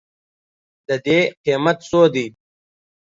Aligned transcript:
د 0.87 0.89
دې 1.05 1.19
قیمت 1.43 1.77
څو 1.89 2.01
دی؟ 2.13 2.25